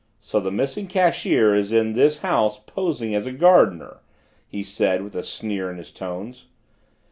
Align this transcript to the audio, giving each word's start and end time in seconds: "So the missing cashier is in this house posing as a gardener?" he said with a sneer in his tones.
"So 0.19 0.39
the 0.39 0.49
missing 0.49 0.87
cashier 0.87 1.53
is 1.53 1.71
in 1.71 1.93
this 1.93 2.21
house 2.21 2.59
posing 2.59 3.13
as 3.13 3.27
a 3.27 3.31
gardener?" 3.31 3.97
he 4.47 4.63
said 4.63 5.03
with 5.03 5.13
a 5.13 5.21
sneer 5.21 5.69
in 5.69 5.77
his 5.77 5.91
tones. 5.91 6.47